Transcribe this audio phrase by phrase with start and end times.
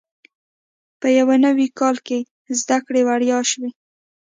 [0.99, 2.19] په یو نوي کال کې
[2.59, 3.69] زده کړې وړیا شوې.